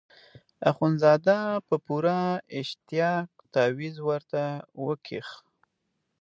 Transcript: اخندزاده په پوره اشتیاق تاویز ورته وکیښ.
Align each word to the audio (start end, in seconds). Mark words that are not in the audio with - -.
اخندزاده 0.69 1.39
په 1.67 1.75
پوره 1.85 2.19
اشتیاق 2.59 3.29
تاویز 3.53 3.95
ورته 4.07 4.43
وکیښ. 4.85 5.29